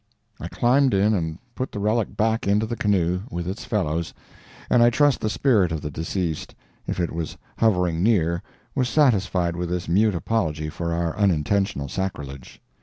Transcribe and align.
I 0.39 0.47
climbed 0.47 0.95
in 0.95 1.13
and 1.13 1.37
put 1.53 1.71
the 1.71 1.77
relic 1.77 2.17
back 2.17 2.47
into 2.47 2.65
the 2.65 2.75
canoe, 2.75 3.21
with 3.29 3.47
its 3.47 3.65
fellows, 3.65 4.15
and 4.67 4.81
I 4.81 4.89
trust 4.89 5.21
the 5.21 5.29
spirit 5.29 5.71
of 5.71 5.81
the 5.81 5.91
deceased, 5.91 6.55
if 6.87 6.99
it 6.99 7.11
was 7.13 7.37
hovering 7.59 8.01
near, 8.01 8.41
was 8.73 8.89
satisfied 8.89 9.55
with 9.55 9.69
this 9.69 9.87
mute 9.87 10.15
apology 10.15 10.69
for 10.71 10.91
our 10.91 11.15
unintentional 11.15 11.87
sacrilege. 11.87 12.59